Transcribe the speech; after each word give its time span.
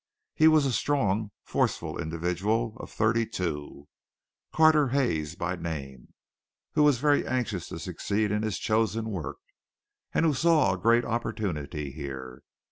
He 0.33 0.47
was 0.47 0.65
a 0.65 0.71
strong, 0.71 1.29
forceful 1.43 1.99
individual 2.01 2.75
of 2.79 2.89
thirty 2.89 3.23
two, 3.23 3.87
Carter 4.51 4.87
Hayes 4.87 5.35
by 5.35 5.55
name, 5.55 6.07
who 6.73 6.81
was 6.81 6.97
very 6.97 7.23
anxious 7.27 7.67
to 7.67 7.77
succeed 7.77 8.31
in 8.31 8.41
his 8.41 8.57
chosen 8.57 9.09
work, 9.11 9.37
and 10.11 10.25
who 10.25 10.33
saw 10.33 10.73
a 10.73 10.77
great 10.79 11.05
opportunity 11.05 11.91
here. 11.91 12.41